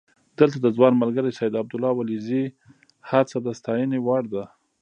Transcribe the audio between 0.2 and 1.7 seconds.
دلته د ځوان ملګري سید